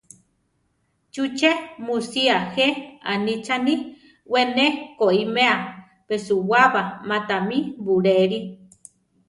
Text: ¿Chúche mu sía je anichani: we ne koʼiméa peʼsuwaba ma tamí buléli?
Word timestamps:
¿Chúche 1.13 1.51
mu 1.85 1.95
sía 2.11 2.37
je 2.53 2.67
anichani: 3.13 3.75
we 4.31 4.41
ne 4.55 4.67
koʼiméa 4.99 5.55
peʼsuwaba 6.07 6.81
ma 7.07 7.17
tamí 7.27 7.57
buléli? 7.83 8.39